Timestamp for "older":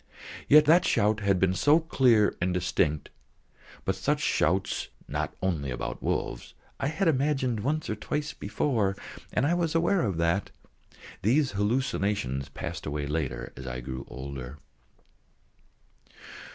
14.07-14.57